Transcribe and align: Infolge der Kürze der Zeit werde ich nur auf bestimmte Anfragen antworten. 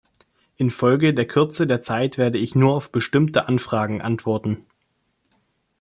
Infolge 0.57 1.13
der 1.13 1.27
Kürze 1.27 1.67
der 1.67 1.79
Zeit 1.79 2.17
werde 2.17 2.39
ich 2.39 2.55
nur 2.55 2.73
auf 2.73 2.91
bestimmte 2.91 3.47
Anfragen 3.47 4.01
antworten. 4.01 4.65